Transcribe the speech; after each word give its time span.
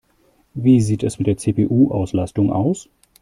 Wie 0.55 0.81
sieht 0.81 1.03
es 1.03 1.19
mit 1.19 1.27
der 1.27 1.37
CPU-Auslastung 1.37 2.51
aus? 2.51 2.89